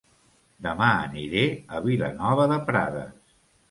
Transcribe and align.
Dema 0.67 0.87
aniré 1.03 1.45
a 1.79 1.85
Vilanova 1.87 2.53
de 2.57 2.63
Prades 2.69 3.19